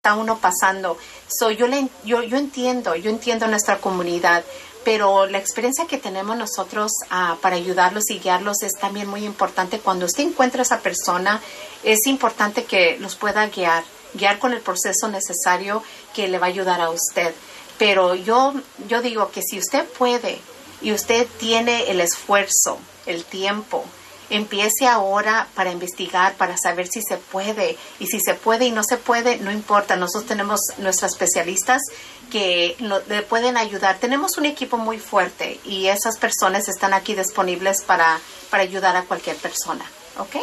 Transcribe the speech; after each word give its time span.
está 0.00 0.14
uno 0.14 0.38
pasando. 0.38 0.96
So, 1.28 1.50
yo, 1.50 1.66
le, 1.66 1.86
yo, 2.06 2.22
yo 2.22 2.38
entiendo, 2.38 2.96
yo 2.96 3.10
entiendo 3.10 3.46
nuestra 3.48 3.82
comunidad, 3.82 4.42
pero 4.82 5.26
la 5.26 5.36
experiencia 5.36 5.86
que 5.86 5.98
tenemos 5.98 6.38
nosotros 6.38 6.90
ah, 7.10 7.36
para 7.42 7.56
ayudarlos 7.56 8.08
y 8.08 8.18
guiarlos 8.18 8.62
es 8.62 8.72
también 8.80 9.08
muy 9.08 9.26
importante. 9.26 9.78
Cuando 9.78 10.06
usted 10.06 10.24
encuentra 10.24 10.60
a 10.60 10.62
esa 10.62 10.80
persona, 10.80 11.42
es 11.82 12.06
importante 12.06 12.64
que 12.64 12.96
los 12.98 13.14
pueda 13.14 13.46
guiar, 13.48 13.84
guiar 14.14 14.38
con 14.38 14.54
el 14.54 14.62
proceso 14.62 15.06
necesario 15.08 15.82
que 16.14 16.28
le 16.28 16.38
va 16.38 16.46
a 16.46 16.48
ayudar 16.48 16.80
a 16.80 16.88
usted. 16.88 17.34
Pero 17.76 18.14
yo, 18.14 18.54
yo 18.88 19.02
digo 19.02 19.30
que 19.30 19.42
si 19.42 19.58
usted 19.58 19.84
puede 19.84 20.40
y 20.80 20.92
usted 20.92 21.28
tiene 21.38 21.90
el 21.90 22.00
esfuerzo, 22.00 22.78
el 23.04 23.26
tiempo, 23.26 23.84
empiece 24.30 24.86
ahora 24.86 25.48
para 25.54 25.70
investigar, 25.70 26.34
para 26.34 26.56
saber 26.56 26.88
si 26.88 27.02
se 27.02 27.16
puede. 27.16 27.76
Y 27.98 28.06
si 28.06 28.20
se 28.20 28.34
puede 28.34 28.66
y 28.66 28.70
no 28.70 28.82
se 28.84 28.96
puede, 28.96 29.38
no 29.38 29.50
importa. 29.50 29.96
Nosotros 29.96 30.26
tenemos 30.26 30.60
nuestros 30.78 31.12
especialistas 31.12 31.82
que 32.30 32.76
le 33.08 33.22
pueden 33.22 33.56
ayudar. 33.56 33.98
Tenemos 33.98 34.38
un 34.38 34.46
equipo 34.46 34.78
muy 34.78 34.98
fuerte 34.98 35.60
y 35.64 35.88
esas 35.88 36.16
personas 36.18 36.68
están 36.68 36.94
aquí 36.94 37.14
disponibles 37.14 37.82
para, 37.82 38.18
para 38.50 38.62
ayudar 38.62 38.96
a 38.96 39.02
cualquier 39.02 39.36
persona. 39.36 39.84
¿Ok? 40.18 40.36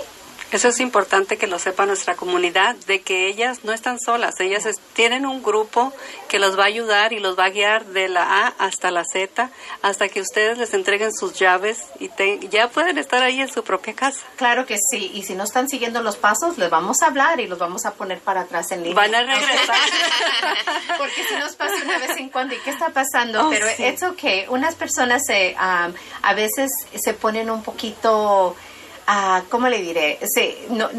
Eso 0.51 0.69
es 0.69 0.79
importante 0.79 1.37
que 1.37 1.45
lo 1.45 1.59
sepa 1.59 1.85
nuestra 1.85 2.15
comunidad, 2.15 2.75
de 2.87 3.01
que 3.01 3.27
ellas 3.27 3.65
no 3.65 3.73
están 3.73 3.99
solas, 3.99 4.39
ellas 4.39 4.63
tienen 4.93 5.25
un 5.25 5.43
grupo 5.43 5.91
que 6.29 6.39
los 6.39 6.57
va 6.57 6.63
a 6.63 6.67
ayudar 6.67 7.11
y 7.11 7.19
los 7.19 7.37
va 7.37 7.45
a 7.45 7.49
guiar 7.49 7.85
de 7.87 8.07
la 8.07 8.45
A 8.45 8.47
hasta 8.57 8.89
la 8.89 9.03
Z, 9.03 9.49
hasta 9.81 10.07
que 10.07 10.21
ustedes 10.21 10.57
les 10.57 10.73
entreguen 10.73 11.13
sus 11.13 11.33
llaves 11.33 11.83
y 11.99 12.09
ya 12.47 12.69
pueden 12.69 12.97
estar 12.97 13.23
ahí 13.23 13.41
en 13.41 13.51
su 13.51 13.63
propia 13.63 13.93
casa. 13.93 14.21
Claro 14.37 14.65
que 14.65 14.77
sí, 14.77 15.11
y 15.13 15.23
si 15.23 15.35
no 15.35 15.43
están 15.43 15.67
siguiendo 15.67 16.01
los 16.01 16.15
pasos, 16.15 16.57
les 16.57 16.69
vamos 16.69 17.01
a 17.01 17.07
hablar 17.07 17.41
y 17.41 17.47
los 17.47 17.59
vamos 17.59 17.85
a 17.85 17.93
poner 17.93 18.19
para 18.19 18.41
atrás 18.41 18.71
en 18.71 18.83
línea. 18.83 18.95
Van 18.95 19.13
a 19.13 19.23
regresar. 19.23 19.75
Porque 20.97 21.23
si 21.27 21.35
nos 21.35 21.55
pasa 21.55 21.75
una 21.83 21.97
vez 21.97 22.11
en 22.17 22.29
cuando, 22.29 22.55
¿y 22.55 22.59
qué 22.59 22.69
está 22.69 22.89
pasando? 22.89 23.47
Oh, 23.47 23.49
Pero 23.49 23.67
es 23.67 24.03
ok, 24.03 24.49
unas 24.49 24.75
personas 24.75 25.25
se, 25.25 25.55
a 25.57 26.33
veces 26.35 26.71
se 26.95 27.13
ponen 27.13 27.49
un 27.49 27.63
poquito 27.63 28.55
Ah, 29.07 29.41
¿cómo 29.49 29.69
le 29.69 29.81
diré? 29.81 30.19
no, 30.69 30.89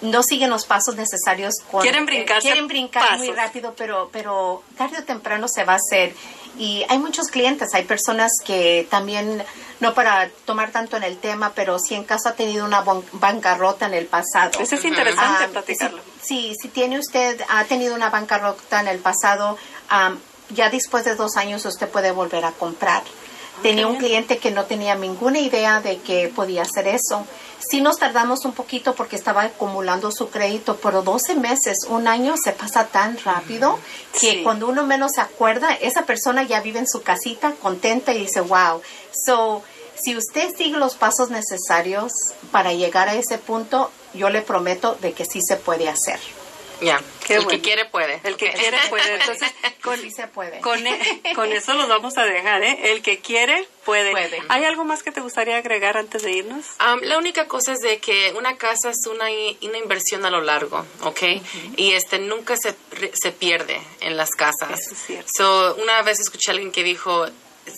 no, 0.00 0.22
siguen 0.24 0.50
los 0.50 0.66
pasos 0.66 0.96
necesarios. 0.96 1.54
quieren 1.80 2.04
brincar. 2.04 2.42
quieren 2.42 2.66
brincar 2.66 3.18
muy 3.18 3.30
rápido, 3.30 3.74
pero, 3.76 4.10
pero 4.12 4.62
tarde 4.76 4.98
o 4.98 5.04
temprano 5.04 5.46
se 5.48 5.64
va 5.64 5.74
a 5.74 5.76
hacer. 5.76 6.14
Y 6.58 6.84
hay 6.88 6.98
muchos 6.98 7.28
clientes, 7.28 7.72
hay 7.72 7.84
personas 7.84 8.32
que 8.44 8.86
también, 8.90 9.42
no 9.80 9.94
para 9.94 10.28
tomar 10.44 10.70
tanto 10.70 10.96
en 10.96 11.04
el 11.04 11.16
tema, 11.16 11.52
pero 11.54 11.78
si 11.78 11.94
en 11.94 12.04
caso 12.04 12.28
ha 12.28 12.34
tenido 12.34 12.66
una 12.66 12.84
bancarrota 13.12 13.86
en 13.86 13.94
el 13.94 14.06
pasado. 14.06 14.60
Eso 14.60 14.74
es 14.74 14.84
interesante 14.84 15.44
ah, 15.44 15.48
platicarlo. 15.50 16.02
Sí, 16.20 16.54
si, 16.60 16.68
tiene 16.68 16.98
usted, 16.98 17.40
ha 17.48 17.64
tenido 17.64 17.94
una 17.94 18.10
bancarrota 18.10 18.80
en 18.80 18.88
el 18.88 18.98
pasado, 18.98 19.56
ya 20.50 20.68
después 20.68 21.04
de 21.04 21.14
dos 21.14 21.36
años 21.36 21.64
usted 21.64 21.88
puede 21.88 22.10
volver 22.10 22.44
a 22.44 22.52
comprar. 22.52 23.02
Tenía 23.62 23.86
un 23.86 23.96
cliente 23.96 24.38
que 24.38 24.50
no 24.50 24.64
tenía 24.64 24.94
ninguna 24.94 25.38
idea 25.38 25.80
de 25.80 25.98
que 25.98 26.28
podía 26.28 26.62
hacer 26.62 26.88
eso. 26.88 27.26
Sí 27.60 27.80
nos 27.80 27.98
tardamos 27.98 28.44
un 28.44 28.52
poquito 28.52 28.94
porque 28.94 29.16
estaba 29.16 29.42
acumulando 29.42 30.10
su 30.10 30.28
crédito, 30.30 30.78
pero 30.82 31.02
12 31.02 31.36
meses, 31.36 31.84
un 31.88 32.08
año 32.08 32.34
se 32.36 32.52
pasa 32.52 32.88
tan 32.88 33.16
rápido 33.24 33.78
que 34.18 34.42
cuando 34.42 34.68
uno 34.68 34.84
menos 34.84 35.12
se 35.12 35.20
acuerda, 35.20 35.72
esa 35.74 36.04
persona 36.04 36.42
ya 36.42 36.60
vive 36.60 36.80
en 36.80 36.88
su 36.88 37.02
casita 37.02 37.54
contenta 37.62 38.12
y 38.12 38.18
dice, 38.18 38.40
wow. 38.40 38.82
So, 39.24 39.62
si 39.94 40.16
usted 40.16 40.54
sigue 40.56 40.76
los 40.78 40.96
pasos 40.96 41.30
necesarios 41.30 42.12
para 42.50 42.72
llegar 42.72 43.08
a 43.08 43.14
ese 43.14 43.38
punto, 43.38 43.90
yo 44.12 44.28
le 44.28 44.42
prometo 44.42 44.96
de 45.00 45.12
que 45.12 45.24
sí 45.24 45.40
se 45.40 45.56
puede 45.56 45.88
hacer. 45.88 46.18
Ya, 46.82 47.00
el 47.28 47.46
que 47.46 47.60
quiere 47.60 47.84
puede. 47.84 48.20
El 48.24 48.36
que 48.36 48.52
quiere 48.52 48.78
puede. 48.90 49.14
Entonces, 49.14 49.48
con, 49.82 49.98
sí 50.00 50.10
se 50.10 50.26
puede. 50.26 50.60
Con, 50.60 50.84
e, 50.86 51.22
con, 51.34 51.52
eso 51.52 51.74
los 51.74 51.88
vamos 51.88 52.18
a 52.18 52.24
dejar, 52.24 52.62
¿eh? 52.62 52.92
El 52.92 53.02
que 53.02 53.20
quiere 53.20 53.68
puede. 53.84 54.12
¿Hay 54.48 54.64
algo 54.64 54.84
más 54.84 55.02
que 55.02 55.12
te 55.12 55.20
gustaría 55.20 55.56
agregar 55.56 55.96
antes 55.96 56.22
de 56.22 56.32
irnos? 56.32 56.66
la 57.02 57.18
única 57.18 57.46
cosa 57.46 57.72
es 57.72 57.80
de 57.80 57.98
que 57.98 58.32
una 58.36 58.56
casa 58.56 58.90
es 58.90 59.06
una, 59.06 59.26
una 59.26 59.78
inversión 59.78 60.24
a 60.24 60.30
lo 60.30 60.40
largo, 60.40 60.84
¿ok? 61.02 61.22
Y 61.76 61.92
este 61.92 62.18
nunca 62.18 62.56
se, 62.56 62.74
se 63.12 63.32
pierde 63.32 63.80
en 64.00 64.16
las 64.16 64.30
casas. 64.30 64.80
Eso 64.80 64.94
es 64.94 65.06
cierto. 65.06 65.30
So, 65.34 65.76
una 65.76 66.02
vez 66.02 66.20
escuché 66.20 66.50
a 66.50 66.54
alguien 66.54 66.72
que 66.72 66.82
dijo, 66.82 67.26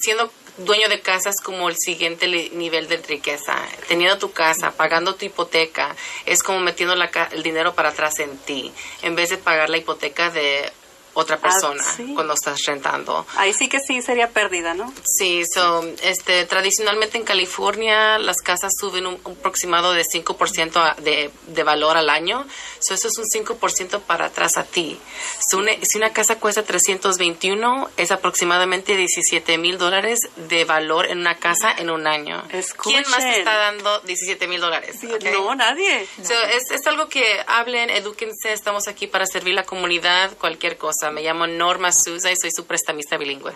siendo 0.00 0.30
dueño 0.58 0.88
de 0.88 1.00
casa 1.00 1.30
es 1.30 1.40
como 1.40 1.68
el 1.68 1.76
siguiente 1.76 2.26
nivel 2.52 2.88
de 2.88 2.98
riqueza. 2.98 3.56
Teniendo 3.88 4.18
tu 4.18 4.32
casa, 4.32 4.72
pagando 4.72 5.14
tu 5.14 5.24
hipoteca, 5.24 5.94
es 6.26 6.42
como 6.42 6.60
metiendo 6.60 6.94
el 6.94 7.42
dinero 7.42 7.74
para 7.74 7.90
atrás 7.90 8.18
en 8.18 8.36
ti, 8.38 8.72
en 9.02 9.16
vez 9.16 9.30
de 9.30 9.38
pagar 9.38 9.70
la 9.70 9.78
hipoteca 9.78 10.30
de 10.30 10.72
otra 11.14 11.36
ah, 11.36 11.40
persona 11.40 11.82
cuando 12.14 12.34
estás 12.34 12.64
rentando. 12.64 13.26
Ahí 13.36 13.52
sí 13.52 13.68
que 13.68 13.80
sí 13.80 14.02
sería 14.02 14.30
pérdida, 14.30 14.74
¿no? 14.74 14.92
Sí, 15.04 15.44
so, 15.46 15.84
este, 16.02 16.44
tradicionalmente 16.44 17.18
en 17.18 17.24
California 17.24 18.18
las 18.18 18.42
casas 18.42 18.74
suben 18.78 19.06
un, 19.06 19.14
aproximado 19.24 19.92
de 19.92 20.02
5% 20.02 20.96
de, 20.96 21.30
de 21.46 21.62
valor 21.62 21.96
al 21.96 22.10
año. 22.10 22.46
So, 22.80 22.94
eso 22.94 23.08
es 23.08 23.18
un 23.18 23.24
5% 23.24 24.00
para 24.00 24.26
atrás 24.26 24.56
a 24.56 24.64
ti. 24.64 24.98
si 25.38 25.96
una 25.96 26.12
casa 26.12 26.38
cuesta 26.38 26.62
321, 26.62 27.90
es 27.96 28.10
aproximadamente 28.10 28.96
17 28.96 29.58
mil 29.58 29.78
dólares 29.78 30.20
de 30.36 30.64
valor 30.64 31.06
en 31.06 31.18
una 31.18 31.36
casa 31.36 31.72
en 31.76 31.90
un 31.90 32.06
año. 32.06 32.42
¿Quién 32.82 33.04
más 33.10 33.24
está 33.24 33.56
dando 33.56 34.00
17 34.00 34.46
mil 34.48 34.60
dólares? 34.60 34.96
No, 35.32 35.54
nadie. 35.54 36.02
es, 36.18 36.70
es 36.70 36.86
algo 36.86 37.08
que 37.08 37.24
hablen, 37.46 37.90
edúquense, 37.90 38.52
estamos 38.52 38.88
aquí 38.88 39.06
para 39.06 39.26
servir 39.26 39.54
la 39.54 39.64
comunidad, 39.64 40.36
cualquier 40.38 40.76
cosa. 40.76 41.03
Me 41.10 41.22
llamo 41.22 41.46
Norma 41.46 41.92
Souza 41.92 42.30
y 42.30 42.36
soy 42.36 42.50
su 42.50 42.66
prestamista 42.66 43.16
bilingüe. 43.16 43.52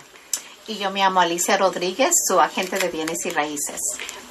Y 0.67 0.77
yo 0.77 0.91
me 0.91 0.99
llamo 0.99 1.19
Alicia 1.19 1.57
Rodríguez, 1.57 2.13
su 2.27 2.39
agente 2.39 2.77
de 2.77 2.89
bienes 2.89 3.25
y 3.25 3.31
raíces. 3.31 3.79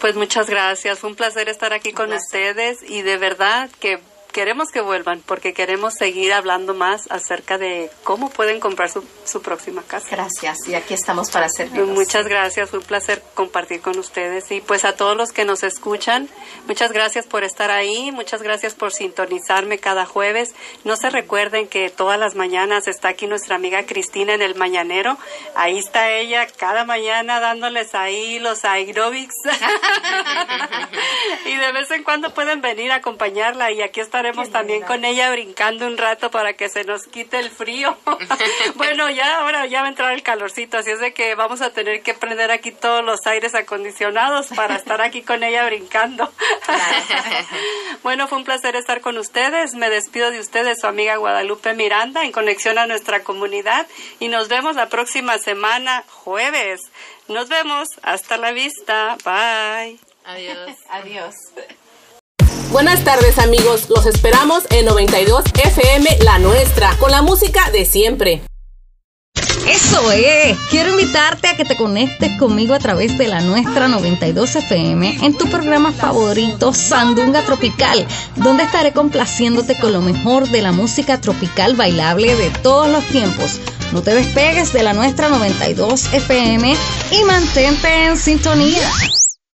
Pues 0.01 0.15
muchas 0.15 0.49
gracias. 0.49 1.01
Fue 1.01 1.11
un 1.11 1.17
placer 1.17 1.49
estar 1.49 1.73
aquí 1.73 1.93
con 1.93 2.12
ustedes 2.12 2.79
y 2.89 3.03
de 3.03 3.17
verdad 3.17 3.71
que 3.81 3.99
queremos 4.33 4.71
que 4.71 4.81
vuelvan 4.81 5.22
porque 5.25 5.53
queremos 5.53 5.94
seguir 5.94 6.33
hablando 6.33 6.75
más 6.75 7.11
acerca 7.11 7.59
de 7.59 7.91
cómo 8.05 8.31
pueden 8.31 8.61
comprar 8.61 8.91
su, 8.91 9.05
su 9.25 9.43
próxima 9.43 9.83
casa. 9.83 10.09
Gracias 10.11 10.69
y 10.69 10.75
aquí 10.75 10.94
estamos 10.94 11.31
para 11.31 11.49
servir. 11.49 11.84
Muchas 11.84 12.27
gracias, 12.27 12.71
fue 12.71 12.81
un 12.81 12.84
placer 12.84 13.22
compartir 13.34 13.81
con 13.81 13.99
ustedes 13.99 14.50
y 14.50 14.61
pues 14.61 14.84
a 14.84 14.97
todos 14.97 15.17
los 15.17 15.33
que 15.33 15.44
nos 15.44 15.62
escuchan, 15.62 16.28
muchas 16.67 16.93
gracias 16.93 17.27
por 17.27 17.44
estar 17.44 17.71
ahí, 17.71 18.12
muchas 18.12 18.43
gracias 18.43 18.75
por 18.75 18.93
sintonizarme 18.93 19.78
cada 19.78 20.06
jueves. 20.06 20.55
No 20.84 20.97
se 20.97 21.11
recuerden 21.11 21.69
que 21.69 21.91
todas 21.91 22.19
las 22.19 22.34
mañanas 22.34 22.88
está 22.88 23.09
aquí 23.09 23.27
nuestra 23.27 23.56
amiga 23.56 23.84
Cristina 23.87 24.34
en 24.34 24.43
el 24.43 24.55
mañanero, 24.55 25.19
ahí 25.55 25.78
está 25.78 26.11
ella 26.11 26.47
cada 26.56 26.84
mañana 26.84 27.41
dándoles 27.41 27.94
ahí 27.94 28.38
los 28.38 28.65
aerobics 28.65 29.37
y 31.47 31.56
de 31.56 31.72
vez 31.72 31.91
en 31.91 32.05
cuando 32.05 32.34
pueden 32.34 32.61
venir 32.61 32.93
a 32.93 32.97
acompañarla 32.97 33.72
y 33.72 33.83
aquí 33.83 34.00
estaremos 34.19 34.51
también 34.51 34.83
con 34.83 35.05
ella 35.05 35.31
brincando 35.31 35.87
un 35.87 35.97
rato 35.97 36.29
para 36.33 36.55
que 36.55 36.69
se 36.69 36.83
nos 36.83 37.05
quite 37.06 37.39
el 37.39 37.51
frío. 37.51 37.97
bueno, 38.75 39.09
ya 39.11 39.39
ahora 39.39 39.65
ya 39.67 39.83
va 39.83 39.87
a 39.87 39.91
entrar 39.91 40.12
el 40.12 40.25
calorcito, 40.25 40.77
así 40.77 40.91
es 40.91 40.99
de 40.99 41.15
que 41.15 41.37
vamos 41.37 41.61
a 41.61 41.71
tener 41.71 42.03
que 42.03 42.15
prender 42.15 42.51
aquí 42.51 42.73
todos 42.73 43.05
los 43.05 43.25
aires 43.29 43.55
acondicionados 43.55 44.49
para 44.56 44.75
estar 44.75 45.01
aquí 45.03 45.23
con 45.23 45.45
ella 45.45 45.65
brincando. 45.67 46.33
bueno, 48.03 48.27
fue 48.27 48.39
un 48.39 48.45
placer 48.45 48.75
estar 48.75 49.01
con 49.01 49.19
ustedes. 49.19 49.75
Me 49.75 49.89
despido 49.89 50.33
de 50.33 50.41
ustedes, 50.41 50.81
su 50.81 50.89
amiga 50.89 51.15
Guadalupe 51.15 51.75
Miranda, 51.75 52.25
en 52.25 52.33
conexión 52.33 52.77
a 52.79 52.89
nuestra 52.89 53.23
comunidad 53.23 53.87
y 54.19 54.27
nos 54.27 54.49
vemos 54.49 54.75
la 54.75 54.89
próxima 54.89 55.39
semana, 55.39 56.03
jueves. 56.09 56.81
Nos 57.29 57.49
vemos. 57.49 57.89
Hasta 58.03 58.37
la 58.37 58.50
vista. 58.50 59.17
Bye. 59.25 60.00
Adiós. 60.25 60.77
Adiós. 60.91 61.35
Buenas 62.71 63.03
tardes 63.03 63.39
amigos, 63.39 63.89
los 63.89 64.05
esperamos 64.05 64.65
en 64.69 64.84
92 64.84 65.43
FM 65.65 66.19
La 66.23 66.39
Nuestra, 66.39 66.95
con 66.99 67.11
la 67.11 67.23
música 67.23 67.71
de 67.71 67.87
siempre. 67.87 68.43
Eso 69.67 70.12
es, 70.12 70.59
quiero 70.70 70.91
invitarte 70.91 71.49
a 71.49 71.56
que 71.56 71.65
te 71.65 71.79
conectes 71.79 72.38
conmigo 72.38 72.75
a 72.75 72.79
través 72.79 73.17
de 73.17 73.26
la 73.26 73.41
nuestra 73.41 73.88
92 73.88 74.56
FM 74.56 75.19
en 75.23 75.35
tu 75.35 75.49
programa 75.49 75.93
favorito 75.93 76.75
Sandunga 76.75 77.43
Tropical, 77.43 78.06
donde 78.37 78.65
estaré 78.65 78.93
complaciéndote 78.93 79.79
con 79.79 79.94
lo 79.94 80.03
mejor 80.03 80.47
de 80.49 80.61
la 80.61 80.73
música 80.73 81.23
tropical 81.23 81.75
bailable 81.75 82.37
de 82.37 82.50
todos 82.50 82.88
los 82.88 83.05
tiempos. 83.06 83.61
No 83.93 84.03
te 84.03 84.14
despegues 84.14 84.75
de 84.75 84.82
la 84.82 84.93
nuestra 84.93 85.31
92 85.31 86.12
FM 86.12 86.76
y 87.12 87.25
mantente 87.25 88.05
en 88.05 88.19
sintonía. 88.19 88.91